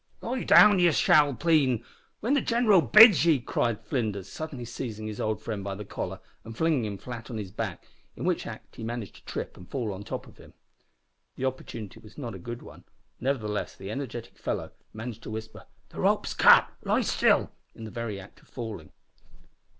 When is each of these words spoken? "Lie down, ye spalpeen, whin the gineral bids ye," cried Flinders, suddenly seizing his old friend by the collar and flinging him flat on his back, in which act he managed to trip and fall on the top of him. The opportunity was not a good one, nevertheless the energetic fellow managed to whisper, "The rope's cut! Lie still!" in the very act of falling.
"Lie 0.21 0.45
down, 0.45 0.79
ye 0.79 0.89
spalpeen, 0.91 1.85
whin 2.21 2.33
the 2.33 2.41
gineral 2.41 2.81
bids 2.81 3.23
ye," 3.23 3.39
cried 3.39 3.85
Flinders, 3.85 4.27
suddenly 4.27 4.65
seizing 4.65 5.05
his 5.05 5.21
old 5.21 5.39
friend 5.43 5.63
by 5.63 5.75
the 5.75 5.85
collar 5.85 6.19
and 6.43 6.57
flinging 6.57 6.85
him 6.85 6.97
flat 6.97 7.29
on 7.29 7.37
his 7.37 7.51
back, 7.51 7.85
in 8.15 8.25
which 8.25 8.47
act 8.47 8.77
he 8.77 8.83
managed 8.83 9.13
to 9.17 9.25
trip 9.25 9.55
and 9.55 9.69
fall 9.69 9.93
on 9.93 9.99
the 10.01 10.07
top 10.07 10.25
of 10.25 10.37
him. 10.39 10.53
The 11.35 11.45
opportunity 11.45 11.99
was 11.99 12.17
not 12.17 12.33
a 12.33 12.39
good 12.39 12.63
one, 12.63 12.83
nevertheless 13.19 13.75
the 13.75 13.91
energetic 13.91 14.39
fellow 14.39 14.71
managed 14.91 15.21
to 15.21 15.29
whisper, 15.29 15.67
"The 15.89 15.99
rope's 15.99 16.33
cut! 16.33 16.67
Lie 16.81 17.01
still!" 17.01 17.51
in 17.75 17.83
the 17.83 17.91
very 17.91 18.19
act 18.19 18.41
of 18.41 18.47
falling. 18.47 18.91